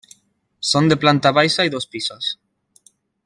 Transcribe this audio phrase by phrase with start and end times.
[0.69, 2.31] Són de planta baixa i dos pisos.